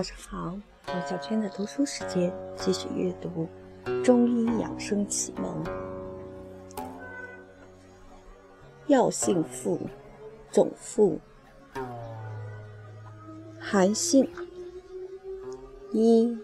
[0.00, 0.58] 早上好，
[0.88, 3.46] 王小娟的读书时间继续阅读
[4.02, 5.62] 《中医养生启蒙》。
[8.86, 9.78] 药性附，
[10.50, 11.20] 总附，
[13.58, 14.26] 寒性。
[15.92, 16.34] 一，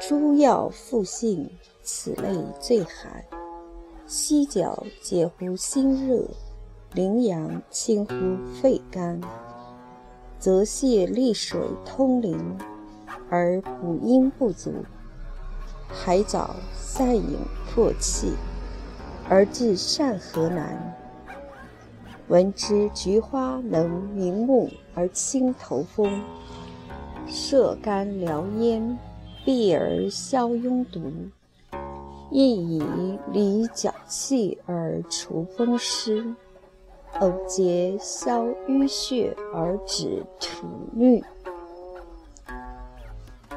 [0.00, 1.50] 诸药附性，
[1.82, 3.22] 此类最寒。
[4.06, 6.24] 犀角解乎心热，
[6.94, 8.14] 羚羊清乎
[8.62, 9.20] 肺肝。
[10.38, 12.38] 则泻利水通淋，
[13.28, 14.70] 而补阴不足；
[15.88, 18.32] 海藻散饮破气，
[19.28, 20.94] 而治善和难。
[22.28, 26.22] 闻之，菊花能明目而清头风，
[27.26, 28.98] 摄肝疗咽，
[29.44, 31.00] 闭而消痈毒；
[32.30, 36.34] 亦以理脚气而除风湿。
[37.20, 41.24] 偶结消瘀血而止吐衄，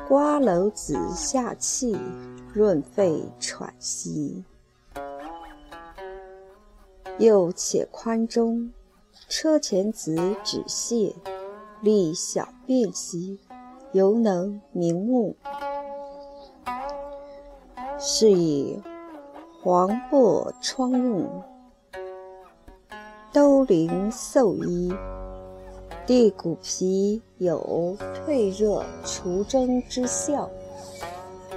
[0.08, 1.96] 瓜蒌子下气，
[2.54, 4.44] 润肺喘息。
[7.20, 8.72] 又且宽中，
[9.30, 11.14] 车前子止泻，
[11.82, 13.40] 利小便稀，
[13.92, 15.36] 犹能明目。
[18.00, 18.82] 是以
[19.62, 21.28] 黄柏疮痈。
[23.34, 24.94] 兜苓嗽医，
[26.06, 30.50] 地骨皮有退热除蒸之效。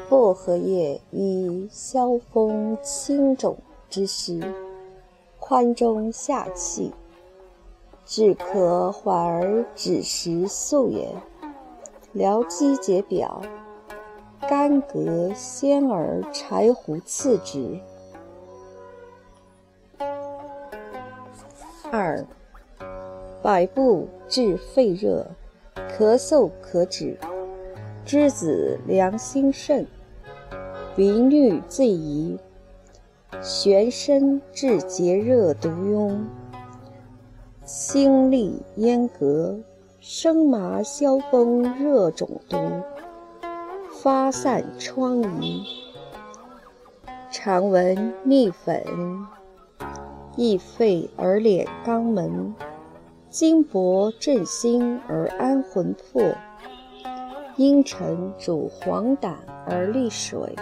[0.08, 3.56] 薄荷叶以消风清肿
[3.90, 4.40] 之湿，
[5.40, 6.92] 宽中下气，
[8.06, 11.12] 治咳缓而止食素也。
[12.12, 13.42] 疗积解表，
[14.48, 17.80] 干咳先而柴胡刺之。
[21.96, 22.26] 二，
[23.40, 25.24] 百步治肺热，
[25.96, 27.16] 咳嗽可止。
[28.04, 29.86] 栀子凉心肾，
[30.96, 32.36] 鼻衄醉疑。
[33.40, 36.18] 玄参治结热毒痈，
[37.64, 39.62] 辛利咽膈。
[40.00, 42.58] 生麻消风热肿毒，
[44.02, 45.64] 发散疮痍。
[47.30, 48.82] 常闻蜜粉。
[50.36, 52.52] 益肺而敛肛门，
[53.30, 56.34] 金帛镇心而安魂魄，
[57.56, 59.32] 阴沉主黄疸
[59.64, 60.56] 而利水，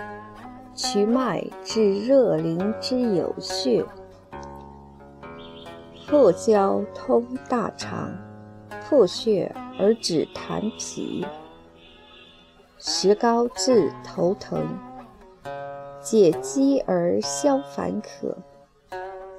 [0.74, 3.82] 瞿麦治热淋之有血，
[6.06, 8.12] 破交通大肠，
[8.86, 11.26] 破血而止痰皮，
[12.76, 14.66] 石膏治头疼，
[16.02, 18.36] 解肌而消烦渴。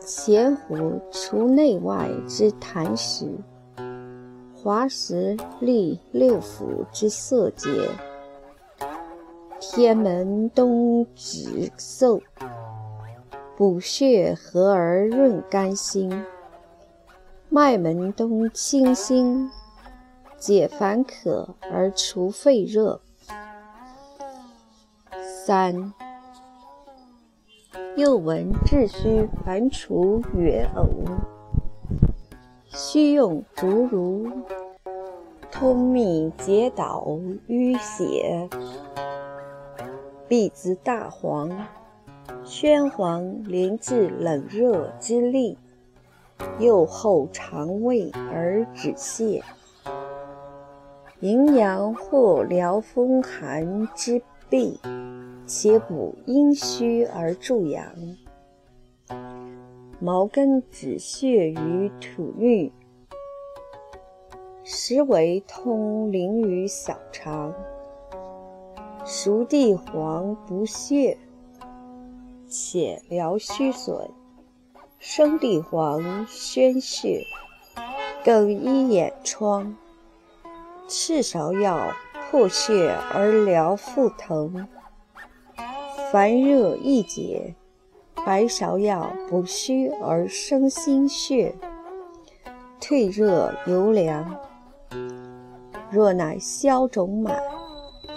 [0.05, 3.25] 咸胡除内外之痰湿，
[4.53, 7.89] 滑石利六腑之色结，
[9.61, 12.21] 天门冬止嗽，
[13.55, 16.25] 补血和而润肝心，
[17.47, 19.49] 麦门冬清心，
[20.37, 22.99] 解烦渴而除肺热。
[25.45, 25.93] 三。
[27.95, 30.87] 又闻治虚烦除哕呕，
[32.65, 34.27] 须用竹茹，
[35.51, 37.05] 通秘解导
[37.47, 38.49] 淤血。
[40.27, 41.51] 必滋大黄、
[42.43, 45.55] 宣黄，连治冷热之力，
[46.57, 49.39] 又后肠胃而止泻。
[51.19, 54.19] 营阳或疗风寒之
[54.53, 54.77] 痹。
[55.45, 57.85] 且补阴虚而助阳，
[59.99, 62.71] 毛根止血于土郁，
[64.63, 67.53] 实为通淋于小肠。
[69.03, 71.17] 熟地黄补血，
[72.47, 74.09] 且疗虚损；
[74.97, 77.25] 生地黄宣血，
[78.23, 79.75] 更医眼疮。
[80.87, 81.91] 赤芍药
[82.33, 84.67] 破血而疗腹疼。
[86.11, 87.53] 烦热易解，
[88.25, 91.53] 白芍药补虚而生心血，
[92.81, 94.35] 退热尤凉。
[95.91, 97.39] 若乃消肿满，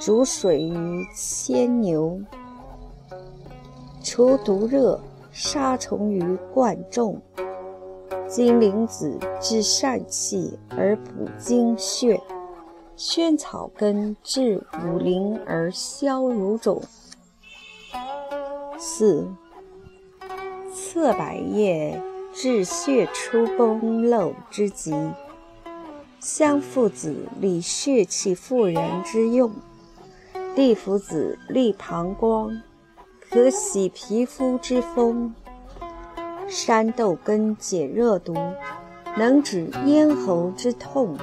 [0.01, 2.19] 煮水于牵牛，
[4.03, 4.99] 除毒热，
[5.31, 7.21] 杀虫于贯众。
[8.27, 12.19] 金铃子治疝气而补精血，
[12.97, 16.83] 萱草根治五淋而消乳肿。
[18.79, 19.29] 四，
[20.75, 22.01] 侧柏叶
[22.33, 24.95] 治血出崩漏之疾，
[26.21, 29.53] 香附子理血气妇人之用，
[30.55, 32.63] 地附子利膀胱，
[33.21, 35.35] 可洗皮肤之风。
[36.49, 38.35] 山豆根解热毒，
[39.19, 41.19] 能止咽喉之痛。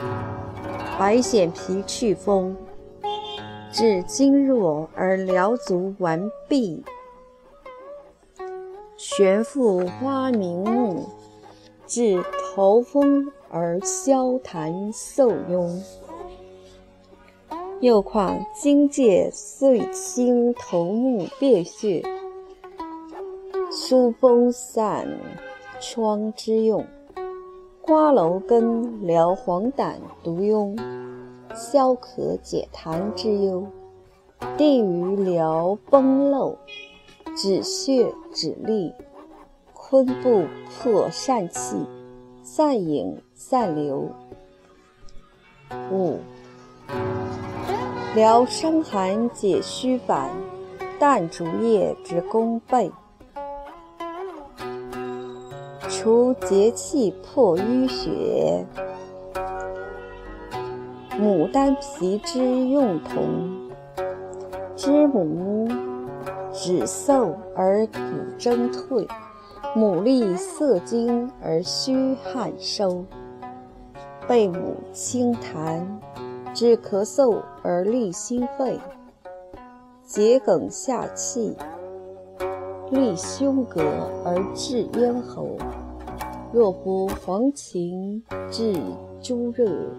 [0.97, 2.55] 白藓皮祛风，
[3.71, 6.83] 治经弱而疗足完毕。
[8.95, 11.09] 玄附花明目，
[11.87, 12.23] 治
[12.55, 15.81] 头风而消痰受痈。
[17.81, 22.03] 又况荆芥碎清头目便血，
[23.71, 25.07] 疏风散
[25.81, 26.85] 疮之用。
[27.85, 30.79] 瓜蒌根疗黄疸毒痈，
[31.53, 33.67] 消渴解痰之忧。
[34.57, 36.55] 地榆疗崩漏。
[37.35, 38.93] 止血止痢，
[39.73, 41.75] 昆布破疝气，
[42.41, 44.07] 散饮散流。
[45.91, 46.19] 五、
[48.15, 50.29] 疗伤寒解虚烦，
[50.97, 52.89] 淡竹叶之功倍。
[56.03, 58.65] 除结气破淤血，
[61.17, 63.71] 牡丹皮之用同，
[64.75, 65.65] 知母。
[66.51, 67.99] 止嗽而骨
[68.37, 69.07] 蒸退，
[69.77, 73.05] 牡蛎涩精而虚汗收，
[74.27, 75.81] 贝母清痰，
[76.53, 78.77] 止咳嗽而利心肺，
[80.05, 81.55] 桔梗下气，
[82.91, 83.81] 利胸膈
[84.25, 85.47] 而治咽喉。
[86.53, 88.21] 若服黄芩
[88.51, 88.75] 治
[89.23, 89.89] 诸热，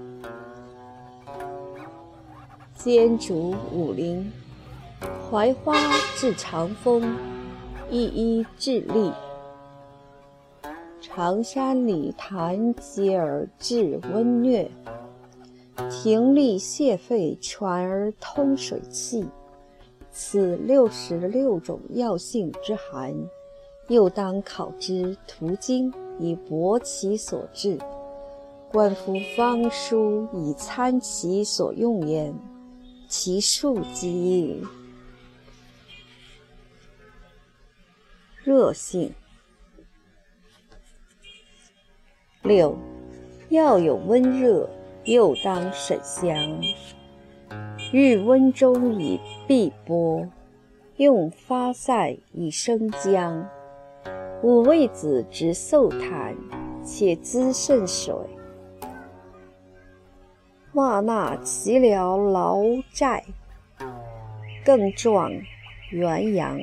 [2.76, 4.24] 兼竹五苓。
[5.28, 5.74] 槐花
[6.14, 7.16] 治长风，
[7.90, 9.12] 一一治痢；
[11.00, 14.68] 长山里檀接而治温疟，
[15.90, 19.26] 停痢泻肺，喘而通水气。
[20.12, 23.12] 此六十六种药性之寒，
[23.88, 27.78] 又当考之图经，以博其所治。
[28.70, 32.34] 观夫方书以参其所用焉，
[33.08, 34.61] 其数极。
[38.43, 39.14] 热性
[42.43, 42.76] 六，
[43.49, 44.69] 药有温热，
[45.05, 46.60] 又当审香。
[47.93, 50.28] 欲温中以碧波，
[50.96, 53.49] 用发散以生姜。
[54.44, 56.37] 五味子之嗽痰，
[56.85, 58.14] 且滋肾水。
[60.75, 62.58] 袜纳其疗劳
[62.93, 63.25] 债，
[64.62, 65.32] 更壮
[65.88, 66.61] 元阳。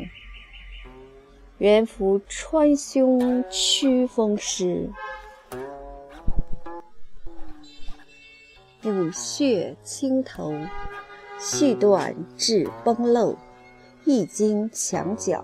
[1.57, 4.87] 元服川芎祛风湿，
[8.79, 10.53] 补血清头，
[11.39, 13.35] 续断治崩漏，
[14.05, 15.43] 益精强脚。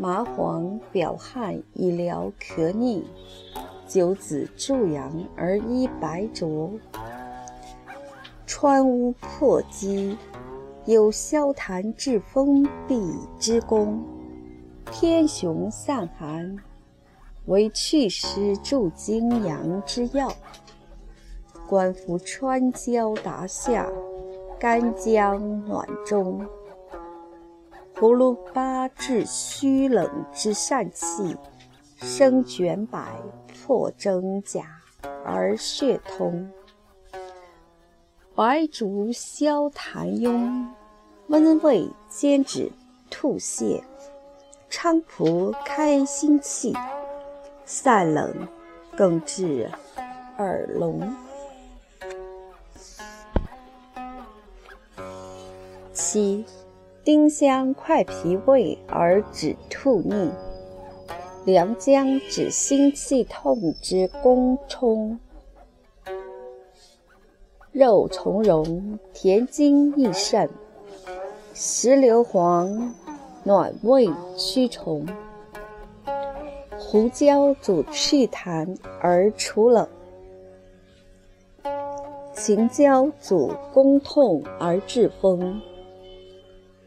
[0.00, 3.04] 麻黄表汗以疗咳逆，
[3.88, 6.70] 九子助阳而医白浊。
[8.46, 10.16] 川乌破积，
[10.86, 14.00] 有消痰治风痹之功。
[14.92, 16.56] 天雄散寒，
[17.46, 20.32] 为祛湿助精阳之药。
[21.66, 23.90] 观服川椒达下，
[24.60, 26.46] 干姜暖中。
[28.00, 31.36] 葫芦巴治虚冷之疝气，
[31.96, 33.04] 生卷柏
[33.66, 34.80] 破真假
[35.24, 36.48] 而血通。
[38.36, 40.64] 白术消痰痈，
[41.26, 42.70] 温胃兼止
[43.10, 43.82] 吐泻。
[44.70, 46.72] 菖蒲开心气，
[47.64, 48.32] 散冷，
[48.96, 49.68] 更治
[50.36, 51.12] 耳聋。
[55.92, 56.44] 七，
[57.08, 60.30] 丁香快脾胃而止吐逆，
[61.46, 65.18] 良姜止心气痛之功充。
[67.72, 70.50] 肉苁蓉填精益肾，
[71.54, 72.94] 石硫黄。
[73.42, 75.06] 暖胃驱虫，
[76.78, 79.88] 胡椒主祛痰而除冷，
[82.34, 85.62] 秦椒主攻痛而治风，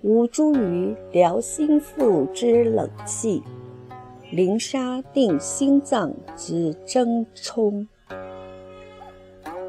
[0.03, 3.43] 吴茱萸疗心腹之冷气，
[4.31, 7.87] 灵砂定心脏之争冲，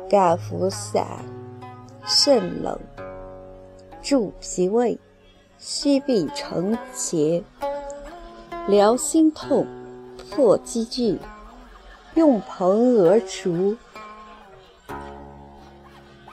[0.08, 1.06] 盖服散
[2.06, 2.80] 肾冷，
[4.00, 4.98] 助脾胃。
[5.58, 7.44] 虚痹成邪，
[8.66, 9.66] 疗心痛，
[10.30, 11.18] 破积聚，
[12.14, 13.76] 用蓬而除。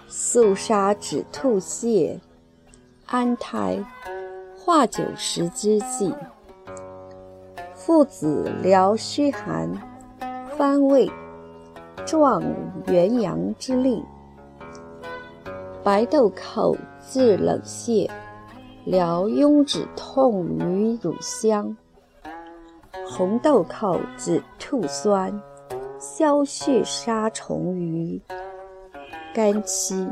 [0.07, 2.17] 肃杀止吐泻，
[3.11, 3.83] 安胎
[4.55, 6.13] 化九十之际，
[7.73, 9.67] 父子疗虚寒，
[10.55, 11.11] 翻胃
[12.05, 12.43] 壮
[12.85, 14.05] 元阳之力。
[15.83, 18.07] 白豆蔻治冷泻，
[18.85, 21.75] 疗痈止痛于乳香；
[23.07, 25.41] 红豆蔻止吐酸，
[25.97, 28.21] 消血杀虫于
[29.33, 30.07] 肝期。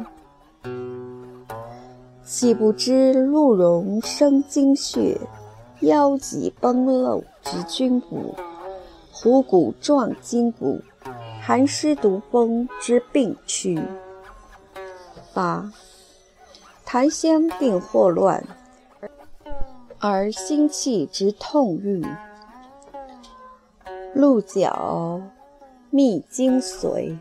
[2.27, 5.17] 岂不知鹿茸生精血，
[5.79, 8.35] 腰脊崩漏之筋骨，
[9.13, 10.81] 虎骨壮筋骨，
[11.41, 13.81] 寒湿毒风之病区。
[15.33, 15.71] 八，
[16.83, 18.43] 檀香定霍乱，
[19.97, 22.03] 而心气之痛欲；
[24.13, 25.21] 鹿角
[25.89, 27.17] 秘精髓，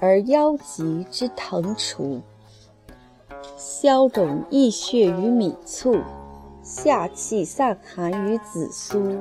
[0.00, 2.20] 而腰脊之疼除。
[3.62, 5.94] 消肿益血于米醋，
[6.62, 9.18] 下气散寒于紫苏。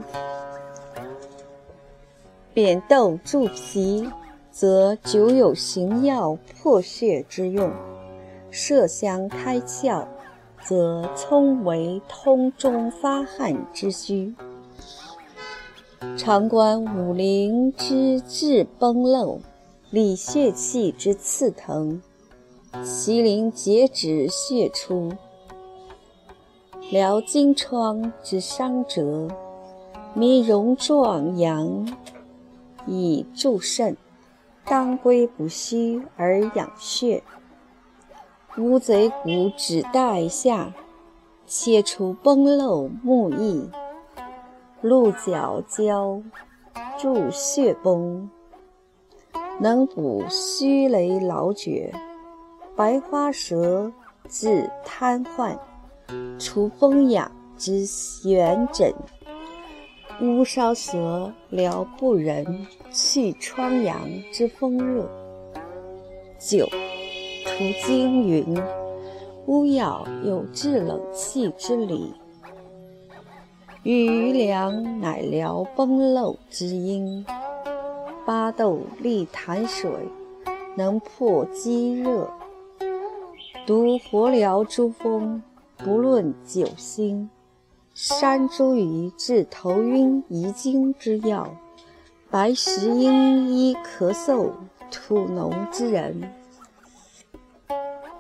[2.54, 4.10] 扁豆助脾，
[4.50, 7.70] 则久有行药破血之用；
[8.50, 10.08] 麝香开窍，
[10.64, 14.34] 则葱为通中发汗之需。
[16.16, 19.42] 常观五苓之治崩漏，
[19.90, 22.02] 理血气之刺疼。
[22.74, 25.12] 麒麟截止血出，
[26.92, 29.28] 疗金疮之伤折；
[30.14, 31.98] 弥荣壮阳
[32.86, 33.98] 以助肾，
[34.66, 37.24] 当归补虚而养血。
[38.60, 40.72] 乌贼骨止带下，
[41.48, 43.68] 切除崩漏目翳；
[44.82, 46.22] 鹿角胶
[47.00, 48.30] 助血崩，
[49.60, 51.92] 能补虚羸劳绝。
[52.80, 53.92] 白花蛇
[54.30, 55.54] 治瘫痪，
[56.40, 58.90] 除风痒之癣疹；
[60.22, 64.00] 乌梢蛇疗不仁，去疮疡
[64.32, 65.06] 之风热。
[66.40, 68.58] 九，涂经云：
[69.48, 72.14] 乌药有治冷气之理，
[73.84, 77.26] 与余粮乃疗崩漏之因。
[78.26, 79.92] 巴豆利痰水，
[80.78, 82.32] 能破积热。
[83.70, 85.44] 独活疗诸风，
[85.78, 87.30] 不论九星。
[87.94, 91.48] 山茱萸治头晕遗精之药，
[92.32, 94.50] 白石英医咳嗽
[94.90, 96.20] 吐脓之人。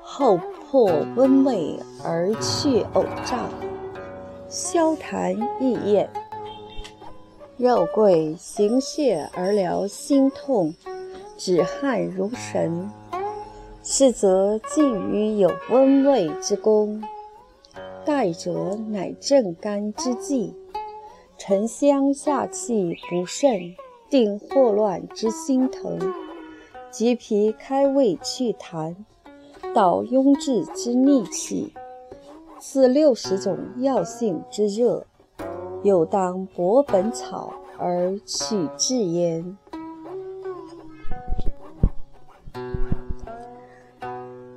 [0.03, 3.49] 后破温胃而去呕胀，
[4.47, 6.07] 消痰益咽。
[7.57, 10.75] 肉桂行血而疗心痛，
[11.35, 12.87] 止汗如神。
[13.81, 17.01] 是则既于有温胃之功，
[18.05, 20.53] 盖者乃正肝之剂。
[21.37, 23.73] 沉香下气补肾，
[24.09, 25.97] 定霍乱之心疼；
[26.91, 28.93] 橘皮开胃祛痰，
[29.73, 31.73] 导壅滞之逆气。
[32.59, 35.05] 四六十种药性之热，
[35.81, 39.57] 有当博本草而取治焉。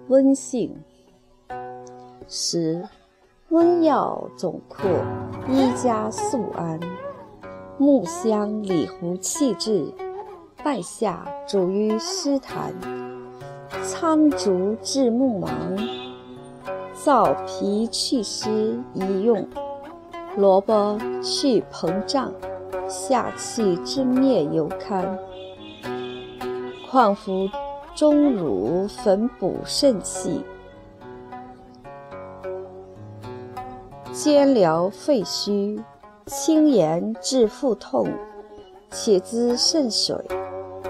[0.09, 0.75] 温性。
[2.29, 2.89] 十，
[3.51, 4.91] 温药总括：
[5.49, 6.81] 一加速安，
[7.79, 9.93] 木香理胡气滞，
[10.65, 12.73] 败下主于湿痰，
[13.85, 15.51] 苍竹治目盲，
[16.97, 19.45] 燥脾祛湿宜用；
[20.37, 22.33] 萝卜去膨胀，
[22.89, 25.19] 下气之灭尤堪。
[26.91, 27.49] 况服。
[27.95, 30.43] 中乳粉补肾气，
[34.13, 35.79] 兼疗肺虚，
[36.25, 38.09] 清盐治腹痛，
[38.91, 40.17] 且滋肾水。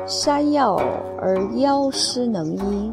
[0.07, 0.77] 山药
[1.21, 2.93] 而腰湿能医，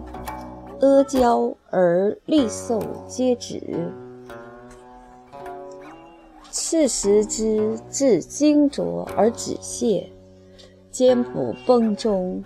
[0.82, 3.92] 阿胶而利嗽皆止。
[6.52, 10.08] 赤石之治精浊而止泻，
[10.90, 12.44] 兼补崩中。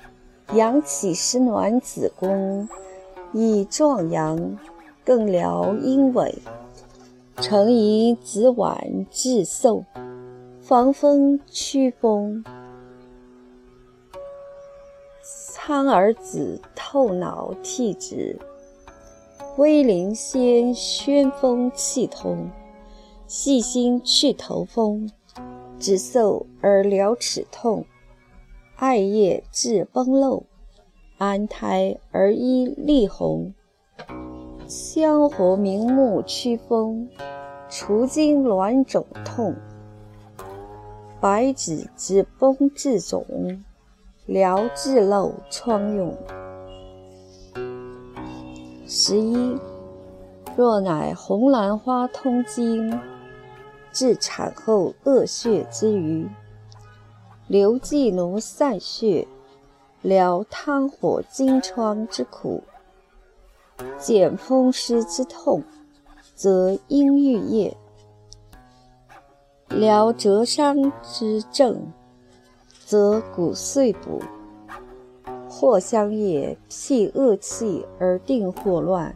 [0.51, 2.67] 阳起湿暖子宫，
[3.31, 4.59] 以壮阳，
[5.03, 6.35] 更疗阴痿。
[7.38, 9.83] 成以子脘治嗽，
[10.62, 12.43] 防风祛风。
[15.23, 18.39] 苍耳子透脑涕止，
[19.57, 22.51] 威灵仙宣风气通，
[23.25, 25.09] 细心去头风，
[25.79, 27.83] 止嗽而疗齿痛。
[28.75, 30.43] 艾叶治崩漏，
[31.19, 33.53] 安胎而衣丽红，
[34.67, 37.07] 香火明目驱风，
[37.69, 39.55] 除经挛肿痛。
[41.21, 43.23] 白芷之崩治肿，
[44.25, 46.11] 疗治漏疮痈。
[48.87, 49.57] 十一，
[50.57, 52.99] 若乃红兰花通经，
[53.91, 56.27] 治产后恶血之余，
[57.47, 59.27] 留寄奴散血，
[60.01, 62.63] 疗汤火经疮之苦，
[63.97, 65.62] 减风湿之痛，
[66.33, 67.75] 则阴郁液。
[69.67, 71.91] 疗折伤之症，
[72.85, 74.21] 则骨碎补；
[75.50, 79.13] 藿香叶辟恶气而定霍乱，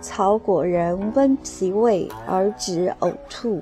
[0.00, 3.60] 草果仁温脾胃而止呕吐，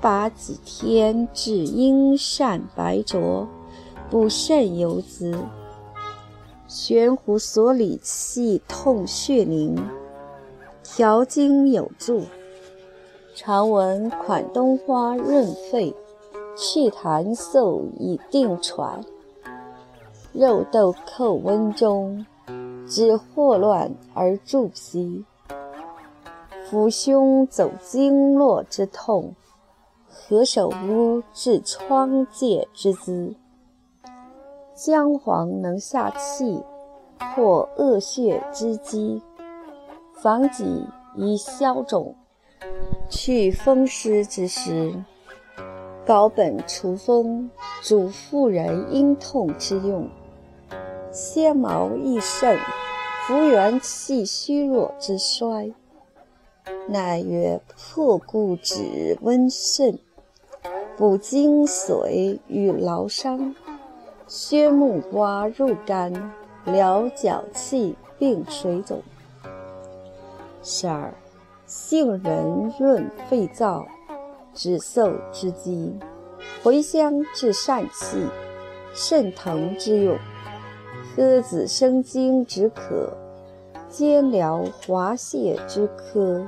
[0.00, 3.48] 八戟天治阴疝白浊，
[4.08, 5.34] 补肾游滋；
[6.68, 9.76] 悬壶所里气痛血凝，
[10.84, 12.22] 调经有助。
[13.34, 15.92] 常闻款冬花润肺，
[16.56, 19.00] 祛痰嗽以定喘；
[20.32, 22.24] 肉豆蔻温中，
[22.86, 25.24] 止霍乱而助脾；
[26.70, 29.34] 抚胸走经络之痛，
[30.20, 33.34] 何首乌治疮疥之滋；
[34.74, 36.60] 姜黄能下气，
[37.18, 39.22] 破恶血之积；
[40.20, 40.84] 防己
[41.14, 42.16] 以消肿。
[43.08, 44.92] 去风湿之时，
[46.04, 47.48] 高本除风，
[47.80, 50.08] 主妇人阴痛之用；
[51.12, 52.58] 鲜毛益肾，
[53.26, 55.72] 扶元气虚弱之衰。
[56.88, 59.98] 乃曰破故止温肾，
[60.98, 63.54] 补精髓与劳伤；
[64.26, 66.12] 削木瓜入肝，
[66.64, 69.00] 疗脚气并水肿。
[70.62, 71.14] 十二。
[71.66, 73.84] 杏仁润肺燥，
[74.54, 75.92] 止嗽之机；
[76.64, 78.26] 茴香治疝气、
[78.94, 80.16] 肾疼之用；
[81.14, 83.12] 诃子生津止渴，
[83.90, 86.46] 兼疗滑泻之科；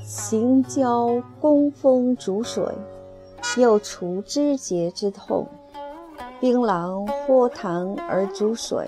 [0.00, 2.64] 行焦攻风逐水，
[3.56, 5.44] 又除肢节之痛；
[6.38, 8.86] 槟榔豁痰而逐水，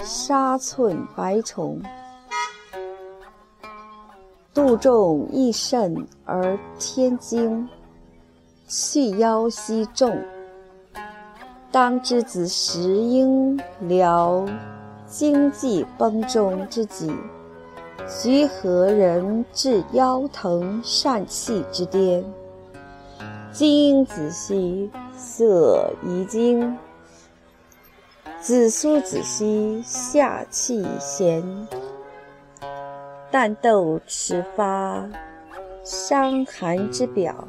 [0.00, 1.80] 沙寸白虫。
[4.52, 7.68] 杜仲益肾而添精，
[8.66, 10.18] 去腰息重。
[11.70, 14.44] 当之子时应疗
[15.06, 17.10] 经济崩中之疾，
[18.08, 22.24] 徐何人治腰疼疝气之巅？
[23.52, 26.78] 金子兮色宜精，
[28.40, 31.42] 紫苏子兮下气咸。
[33.28, 35.08] 淡豆始发
[35.84, 37.48] 伤寒之表，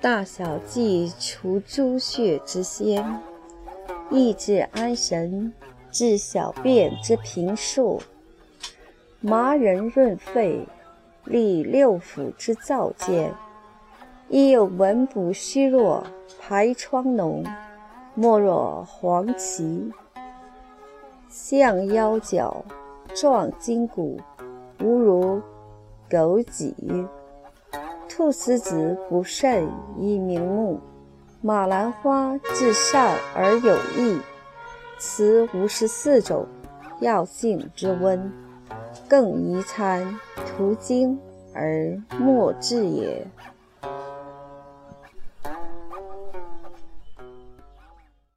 [0.00, 3.20] 大小剂除诸血之先，
[4.10, 5.52] 益治安神，
[5.90, 8.00] 治小便之频数。
[9.20, 10.66] 麻仁润肺，
[11.28, 13.34] 利六腑之燥健，
[14.28, 16.02] 亦有文补虚弱，
[16.40, 17.44] 排疮脓，
[18.14, 19.92] 莫若黄芪。
[21.28, 22.64] 象腰脚，
[23.14, 24.18] 壮筋骨，
[24.80, 25.42] 无如
[26.08, 26.74] 枸杞；
[28.08, 30.80] 菟丝子补肾以明目，
[31.42, 34.18] 马兰花治善而有益。
[34.98, 36.46] 此五十四种
[37.00, 38.32] 药性之温，
[39.08, 41.18] 更宜参途经
[41.54, 43.26] 而莫至也。